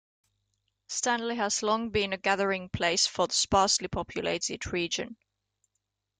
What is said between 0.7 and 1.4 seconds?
Stanley